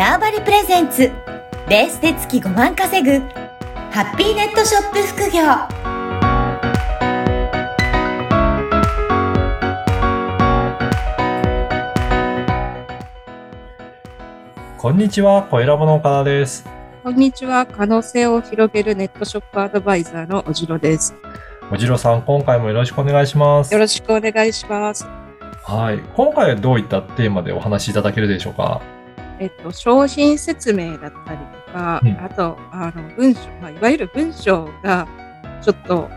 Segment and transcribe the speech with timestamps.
[0.00, 1.12] ターバリプレゼンツ
[1.68, 3.18] ベースで月5万稼ぐ
[3.90, 5.42] ハッピーネットショップ副業
[14.78, 16.66] こんにちは、小ラボの岡田です。
[17.04, 17.66] こんにちは。
[17.66, 21.14] 可能性を広げるネットショップアドバイザーのおじろです。
[21.70, 23.78] おじろさん、今回もよろしくお願いしますよ。
[23.78, 25.06] ろしくお願いします。
[25.62, 25.98] はい。
[26.14, 28.80] 今回はどういったテーマでお話しいただけるでしょうか？
[29.40, 35.08] えっと、商品説明だったりとか、うんあと、あの、文章、まあ、いわゆる文章が、
[35.62, 36.08] ちょっと、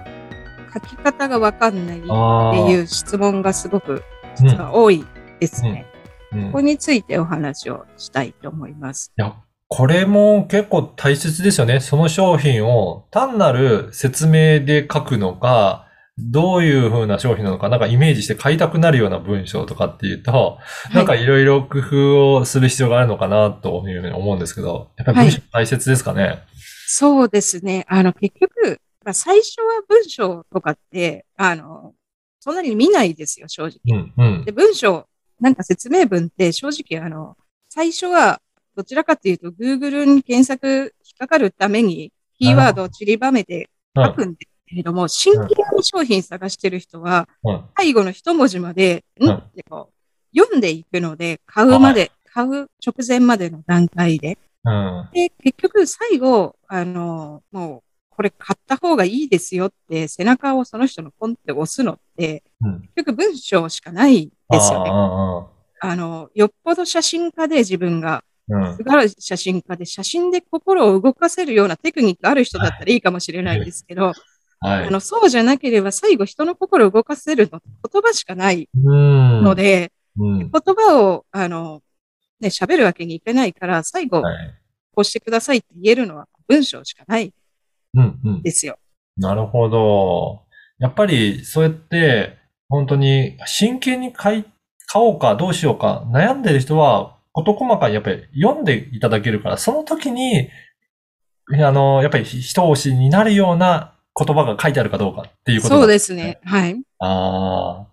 [0.73, 4.03] 書き方がわかんないってあいう質問がすごく、
[4.35, 5.05] 実は多い
[5.39, 5.87] ですね。
[5.89, 9.13] うんここについてお話をしたいと思います。
[9.15, 9.35] いや、
[9.67, 11.79] これも結構大切ですよね。
[11.79, 20.59] その商品を単なる説明で書くのか、どういう風な商品なのか、なんかイメージして買いたくなるような文章とかっていうと、
[20.93, 26.43] なんかはいいろいろ工夫をする必要があるのかなというふうに思うんですけど、やっぱり文章大切ですかね？
[26.87, 27.85] そうですね。
[27.87, 31.93] あの、結局、まあ最初は文章とかって、あの、
[32.39, 33.79] そんなに見ないですよ、正直。
[33.87, 34.51] うん、うんで、。
[34.51, 35.07] 文章、
[35.39, 37.35] なんか説明文って正直あの、
[37.69, 38.39] 最初は
[38.75, 45.43] どちらかというと Google に検索引っかかるためにキーワードを散りばめてうん書くんですけれども、真剣
[45.77, 49.29] に商品探してる人はうん最後の一文字まで、うん？
[49.29, 54.39] んってこう、読んでいくので、買うまで、買う直前までの段階で。
[54.65, 55.09] うん。
[55.13, 64.89] で、結局最後、あの、もう、これ買った方がいいですよって背中をその人のポンって押すのって、うん結局文章しかないですよね。
[64.91, 65.47] あ
[65.81, 68.77] あの、よっぽど写真家で自分が、あ、うん。
[68.77, 74.13] 素晴らしい写真家で写真で心を動かせるようなテクニックある人だったらいいかもしれないですけど、
[74.63, 74.87] はい。
[74.87, 77.59] あの、そうじゃなければ最後人の心を動かせるの
[77.91, 79.43] 言葉しかないうん。
[79.43, 80.39] ので、うん。
[80.39, 81.81] 言葉を、あの、
[82.39, 84.53] ね、喋るわけにいけないから、最後、はい。
[84.95, 87.33] こうしてくださいって言えるのは文章しかない
[87.95, 88.41] うん、うん。
[88.43, 88.77] ですよ。
[89.17, 90.43] なるほど。
[90.79, 92.37] やっぱり、そうやって、
[92.69, 94.45] 本当に、真剣に買い、
[94.87, 100.49] 買おうかどうしようか悩んでる人は、事細かにやっぱり読んでいただけるから、その時に、
[101.51, 106.39] あの、やっぱり一押しになるような言葉が書いてあるかどうかっていうことそうでですね。
[106.43, 106.81] はい。
[106.99, 107.87] あ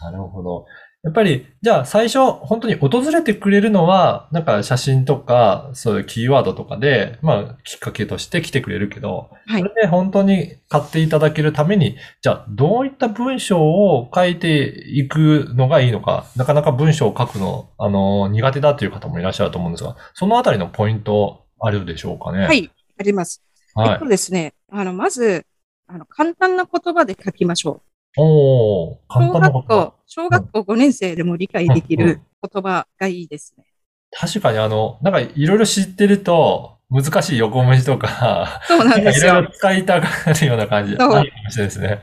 [0.00, 0.66] あ、なるほど。
[1.04, 22.44] やっぱり、じゃあ最初、本当に訪れてくれるのは、なんか写真とか、そういうキーワードとかで、まあ、きっかけとして来てくれるけど、はいそれで本当に買っていただけるために、じゃあどういった文章を書いていくのがいいのか、なかなか文章を書くの、あの、苦手だという方もいらっしゃると思うんですが、そのあたりのポイントあるでしょうかね？
[22.44, 22.52] は。
[22.52, 22.70] い。
[22.98, 23.42] あります。
[23.78, 24.06] えはいっと。
[24.08, 25.46] ですね、あの、まず、
[25.86, 27.82] あの、簡単な言葉で書きましょ
[28.16, 28.20] う。
[28.20, 29.68] おー、簡小学単なこと。
[29.68, 33.64] 校、小学校5年生でも理解できる言葉がいいですね。
[34.10, 39.50] 確かにあの、なんかいろいろ知ってると、難しい横文字とか、そうなんですよいろいろ。
[39.52, 40.96] 使いたくなるような感じ。
[40.96, 41.20] そ
[41.62, 42.02] うですね。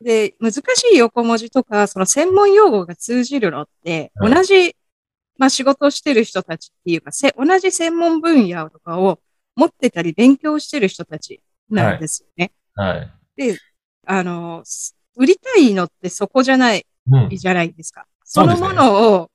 [0.00, 0.62] で、難し
[0.94, 4.76] い横文字とか、その専門用語が通じるのって、はい同じ、
[5.36, 9.20] まあ仕事をしてる人たちっていうか、せ同じ専門分野とかを
[9.56, 11.40] 持ってたり勉強してる人たち
[11.70, 12.52] なんですよね。
[12.74, 13.10] はい。
[14.06, 17.28] あの、す売りたいのってそこじゃないうん。
[17.30, 18.06] じゃないですか。
[18.24, 19.30] そのものを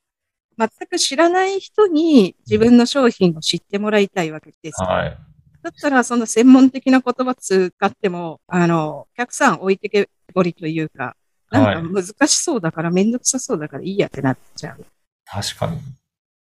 [0.57, 4.87] 全く知らない人に自分の商品を知ってもらいたいわけですよ。
[4.87, 5.17] はい。
[5.61, 11.15] だったら、その専門的な言葉使っても、あの、お客さん置いてけぼりというか、
[11.51, 14.85] なんか難しそうだから、めんどくさそうだからいいやってなっちゃう。
[15.25, 15.79] 確かに。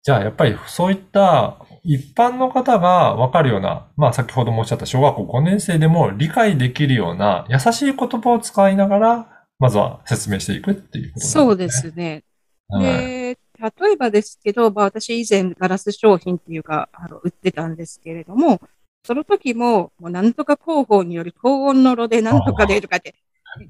[0.09, 12.25] じゃあ、やっぱりそういった一般の方がわかるような、まあ先ほどもおっしゃった小学校5年生でも理解できるような優しい言葉を使いながら、まずは説明していくっていうことなんそうですね。
[12.71, 12.85] はい。
[12.85, 13.39] で、
[13.83, 18.63] 例えばですけど、まあ私以前ガラス商品っていうか、あの、売ってたんですけれども、
[19.05, 23.15] その時も、もうなんとか広報により高温の炉でなんとかでとかって、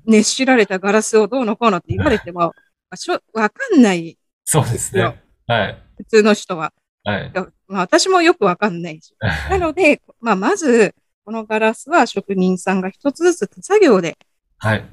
[0.06, 2.52] 熱しられたガラスをどうのこうのって言われても、ま
[2.90, 5.20] あしょわかんない、そうですね。
[5.48, 5.82] はい。
[5.96, 6.72] 普通の人は。
[7.02, 7.32] はい。
[7.66, 9.14] まあ私もよくわかんないし。
[9.50, 14.16] なので、まあまず、このガラスは職人さんが一つずつ手作業で
[14.58, 14.84] はい。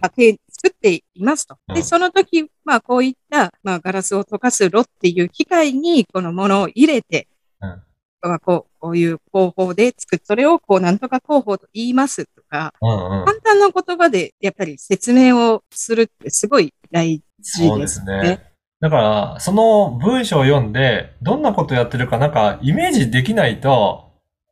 [0.50, 1.58] 作っていますと。
[1.68, 7.28] で、うんその時、まあこういった、まあガラスを溶かす炉っていう機械にこのものを入れて、
[7.62, 7.82] うん
[8.22, 13.26] まあこうこういう工法で作っそれをこうなんとか工法と言いますとか、うんうん。
[13.26, 18.55] 簡単な言葉でやっぱり説明をするってすごい大事ですすねね。。
[18.82, 24.06] だから、その文章を読んで、どんなことやってるかなんかイメージできないと、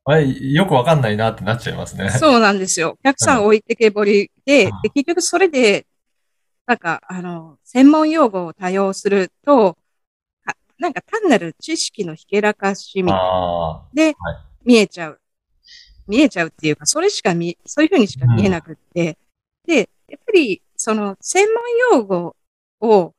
[0.06, 2.10] あれ、よくわかんないなってなっちゃいますね。
[2.10, 2.98] そうなんですよ。
[3.00, 5.86] お客さん置いてけぼりで、うんで結局それで、
[6.66, 9.78] なんか、あの、専門用語を多用すると、
[10.46, 13.22] かなんか単なる知識のひけらかしみたいな。
[13.22, 14.14] あで、
[14.64, 15.20] 見えちゃう。
[16.08, 19.18] 見えちゃうっていうか、それしか見、そういうふうにしか見えなくって。
[19.66, 21.48] で、やっぱり、その、専
[21.92, 22.36] 門用語
[22.82, 23.16] を、く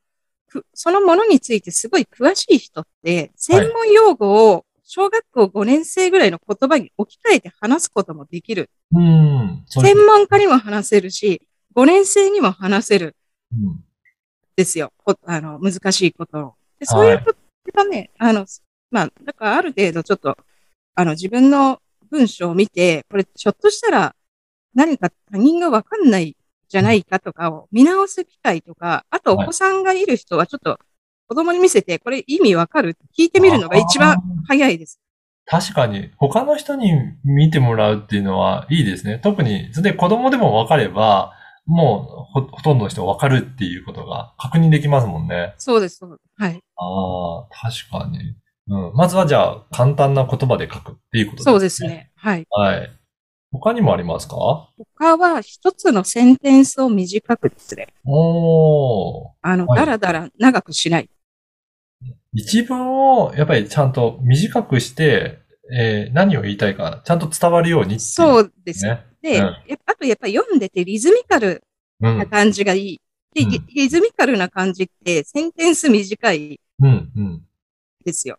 [0.75, 8.71] そのものについてすごい詳しい人って、専門用語を小学校5年生ぐらいの言葉に置き換えて話すこともできる。
[8.95, 8.99] あ。
[8.99, 9.65] うん。
[9.69, 11.43] 専門家にも話せるし、
[11.75, 13.17] 5年生にも話せる。
[13.53, 13.85] うん
[14.57, 14.93] ですよ。
[15.05, 16.55] こあの、難しいことを。
[16.79, 17.39] でそういうこと
[17.73, 18.47] がね、あの、
[18.91, 20.37] まあ、だからある程度ちょっと、
[20.95, 21.81] あの、自分の
[22.11, 24.15] 文章を見て、これ、ひょっとしたら、
[24.75, 26.37] 何か他人がわかんない
[26.69, 30.79] じゃないかとかを見直す機会とか、あとおはい子さんがいる人はちょっと
[31.29, 34.17] 子供に見せて、これ意味わかる聞いてみるのが一番
[34.47, 35.01] 早いです。
[35.47, 39.19] 確かに、他の人に見てもらうっていうのはいいですね。
[39.19, 41.33] 特に、それで子供でも分かれば、
[41.67, 45.55] もうほほとんどの人分かるっていうことが確認できますもんね。
[45.59, 46.43] そうです、そうです。
[46.43, 46.61] はい。
[46.77, 48.37] ああ、確かに。
[48.69, 48.95] うん。
[48.95, 51.53] まずはじゃあ、簡単な言葉で書くっていうことですね。
[51.53, 51.83] そうです。
[51.85, 52.11] ね。
[52.17, 52.47] はい。
[52.51, 52.91] はい。
[53.61, 54.69] 他にもありますか？
[54.99, 57.89] 他は一つのセンテンスを短くですね。
[58.05, 59.31] おー。
[59.43, 61.09] あの、はいだらだら長くしない。
[62.33, 65.39] 一文をやっぱりちゃんと短くして、
[65.73, 68.01] えー何を言いたいか、ちゃんと伝わるようにっていう。
[68.01, 68.85] そうです。
[68.85, 69.07] ね。
[69.23, 71.63] で、うんやっぱあとやっぱ読んでてリズミカル
[72.01, 72.27] うんな。
[72.27, 73.01] 感じがいい。
[73.35, 77.13] で、うんリリズミカルな感じってセンテンス短いうん。
[77.17, 77.43] うん。
[78.05, 78.39] ですよ。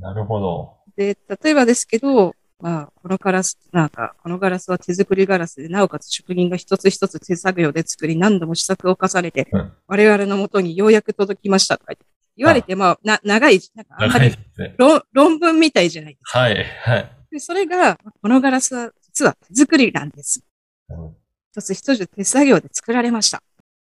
[0.00, 0.76] なるほど。
[0.96, 11.92] で、例えばですけど、まあ、このガラス、なんか、このガラスは手作りガラスで、なおかつ職人が一つ一つ手作業で作り、何度も試作を重ねて、うん我々のもとにようやく届きましたとか
[12.36, 14.76] 言われて、まあ、な、長い、なんかあんまりですね。
[14.78, 16.38] 論論文みたいじゃないですか。
[16.38, 16.64] はい。
[16.84, 17.16] はい。
[17.32, 20.44] で、それが、このガラスは実は手作りなんです。
[20.88, 21.16] うん
[21.54, 23.42] 一つ一つ手作業で作られました。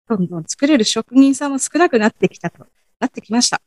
[0.08, 2.68] どんどん作れる職人さんも少なくなってきたと、
[3.00, 3.60] なってきました。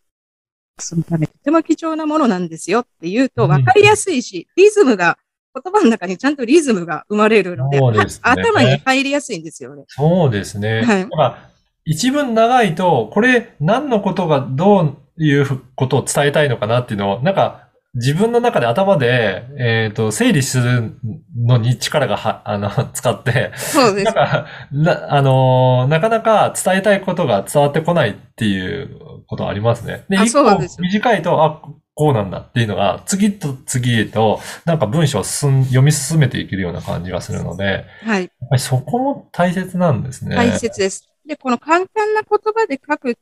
[0.83, 5.19] そのため、とても貴重なものなんですよって言うとうん分かりやすいし、リズムが、
[5.55, 9.85] 言葉の中にちゃんとリズムが生まれるので、ですねは頭に入りやすいんですよね。
[9.89, 10.83] そうですね。
[10.83, 11.49] はい
[11.91, 17.68] 一文長いと、これ何のことがどういうことを伝えたいのかなっていうのを、なんか
[17.99, 20.99] 自分の中で頭で、えっ、と、整理する
[21.37, 24.15] のに力がは、 あの、使って、そうですなん。
[24.15, 30.05] か、な、あのーなかなか伝えたいことが伝わってこないっていうことありますね。
[30.09, 31.63] で、あ一個そうです短いと、あ、
[31.95, 38.31] こうなんだっていうのが、次と次へと、なんか文章を進ん読み進めていけるような感じがするので、やっはい。
[38.51, 40.37] ぱりそこも大切なんですね。
[40.37, 41.09] 大切です。
[41.27, 43.15] で、この簡単な言葉で書くっ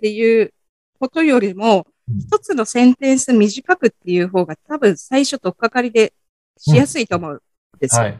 [0.00, 0.52] ていう
[0.98, 1.84] ことよりもうん、
[2.18, 6.12] 一つのセンテンス短くっていう方が多分最初とっかかりで
[6.58, 7.40] しやすいと思うん
[7.78, 8.02] ですよ。
[8.02, 8.18] はい。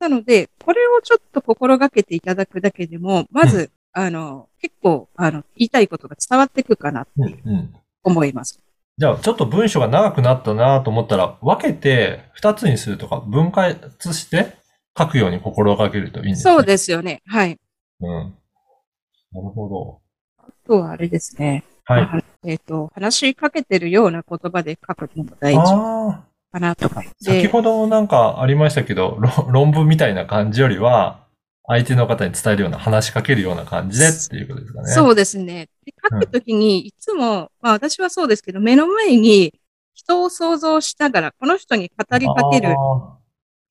[0.00, 7.74] なので、これをちょっと心がけていただくだけでも、まず、あの、結構、あの、言いたいことが伝わってくかなってうんうん。
[8.04, 8.60] 思います。
[8.96, 13.76] じゃあ、ちょっと文章が長くなったなと思ったら、分けて二つにするとか、分割
[14.12, 14.56] して
[14.96, 16.52] 書くように心がけるといいんですね。
[16.52, 17.22] そうですよね。
[17.26, 17.58] はい。
[18.00, 18.34] うん。
[19.32, 20.00] なるほど。
[20.38, 21.64] あとはあれですね。
[21.84, 22.24] はい。
[22.42, 26.28] まあえっ、と、話しかけてるような言葉で書くのも大事。
[26.50, 27.02] かなとか。
[27.20, 31.26] 先ほどなんかありましたけど、論論文みたいな感じよりは、
[31.66, 34.88] 相手の方に伝えるような、話しかけるような感じでっていうことですかね。
[34.88, 35.68] そうですね。
[35.84, 39.52] で書くときに、いつも、まあ私はそうですけど、目の前に
[39.92, 43.18] 人を想像しながら、この人に語りかけるあ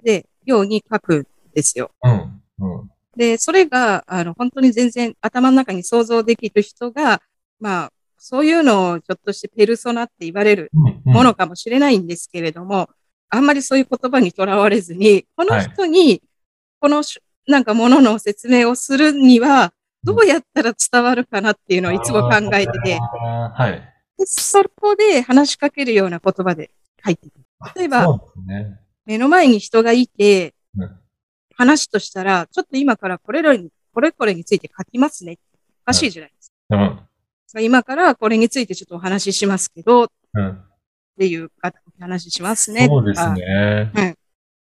[0.03, 1.91] で、ように書くんですよ。
[2.03, 2.41] ーうん。
[2.59, 2.91] うん。
[3.15, 7.21] で、それが、あの、本当に全然頭の中に想像できる人が、
[7.59, 10.71] まあ、そういうのをちょっとしてペルソナって言われる
[11.05, 12.89] ものかもしれないんですけれども、
[13.29, 16.21] あんまりそういう言葉にとらわれずに、この人に、
[16.79, 23.93] このし、なんかものの説明をするには、どうやったら伝わるかなっていうのをいつも考えてて、はい。
[24.17, 26.71] でそこで話しかけるような言葉で
[27.03, 27.35] 書いていく。
[27.75, 28.07] 例えば
[28.45, 28.79] ね。
[29.05, 30.99] 目の前に人がいてうん、
[31.55, 35.39] 話としたら、ちょっと今からこれらに、これこれについて書きますね。
[35.83, 36.77] おかしいじゃないですか。
[36.77, 36.99] うん。
[37.61, 40.61] 今からこれについてちょっとお話ししますけど、っうん。
[41.17, 42.87] ていうかお話ししますね。
[42.87, 44.15] そうですね。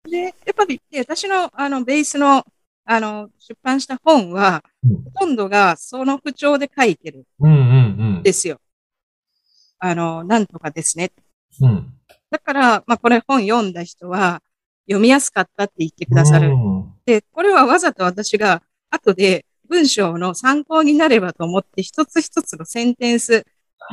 [0.09, 2.45] で、やっぱり、で私の、あの、ベースの、
[2.85, 8.23] あの、出版した本は、うんほとんどがその口調で書いてるうんうんうんん。
[8.23, 8.61] ですよ。
[9.79, 11.11] あの、なんとかですね。
[11.61, 11.95] うん。
[12.31, 14.43] だから、まあ、これ本読んだ人は、
[14.87, 16.49] 読みやすかったって言ってくださる。
[16.49, 23.44] うんで、これはわざと私が、後で文章の参考になればと思って、一つ一つのセンテンス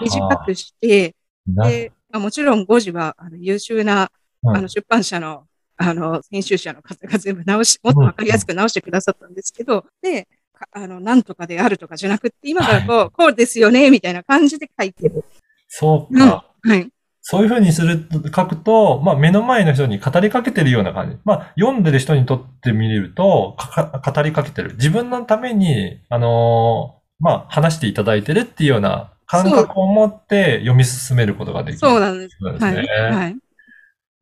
[0.01, 1.15] 短くして、
[1.47, 4.11] なで、まあ、もちろん5時は、あの、優秀な、
[4.43, 5.45] うんあの、出版社の、
[5.77, 15.23] あの、編集者の方が全部直し、もっとわかりやすく直してくださったんですけど、で、かあの、なんとかであるとかじゃなくって、今からこう、こうですよね、みたいな感じで書いてる。
[15.67, 16.45] そうか。
[16.63, 16.89] はい。
[17.21, 21.17] そういうふうにする、書くと、まあ目の前の人に語りかけてるような感じ。
[21.23, 23.55] まあ読んでる人にとってみると、
[24.03, 24.73] 語りかけてる。
[24.73, 31.79] 自分のために、あのーまあ話していただいてるっていうような感覚を持って読み進めることができる。
[31.79, 32.37] そうなんです。
[32.41, 32.87] ですね。
[32.87, 33.11] はい。
[33.11, 33.37] はい。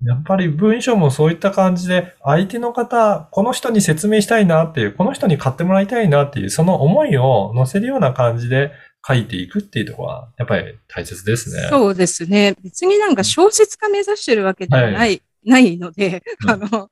[0.06, 8.72] やっぱり文章もそういった感じで、相手の方、この人に説明したいなっていう、この人に買ってもらいたいなっていう、その思いを乗せるような感じで
[9.08, 11.68] 書いていくっていうところは、やっぱり大切ですね。
[11.70, 12.56] そうですね。
[12.64, 16.90] 別になんか小説家目指してるわけではない、ないので、うんあの、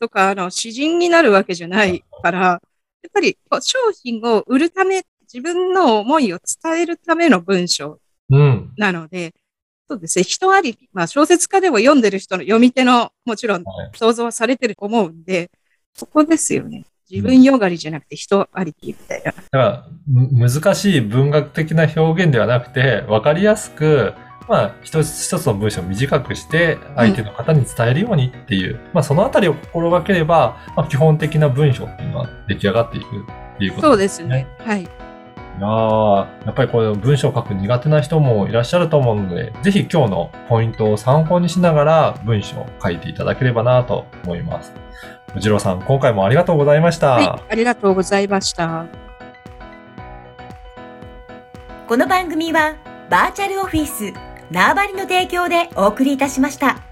[0.00, 8.72] とか、あの、詩人になるわけじゃないから、やっぱり商品を売るため、自分の思いを伝えるための文章うん。
[8.76, 9.34] なので、
[9.88, 10.22] そうですね。
[10.24, 15.50] 人ありき、まあ小説家でも読んでる人の読み手のもちろんはい想像はされてると思うんで、
[15.94, 16.84] そこですよね。
[17.10, 19.32] 自分よがりじゃなくて人ありきみたいな。
[19.32, 24.12] だから、む難しい文学的な表現ではなくて、わかりやすく、
[24.48, 34.46] まあ、一つ一つの文章を短くして、相手の方に伝えるようにっていう、まあ、そのあたりを心がければ、まあ、基本的な文章っていうのは出来上がっていくっていうことそうですね。
[34.60, 34.88] はい。
[35.58, 44.72] いやーやっぱりこれ文章を書く苦手な人もいらっしゃると思うので、ぜひ今日のポイントを参考にしながら文章を書いていただければなと思います。
[45.34, 47.10] 藤郎さん、今回もありがとうございました。
[47.10, 47.52] はい。
[47.52, 48.86] ありがとうございました。
[51.88, 52.76] この番組は
[53.10, 54.12] バーチャルオフィス
[54.52, 56.87] 縄張りの提供でお送りいたしました。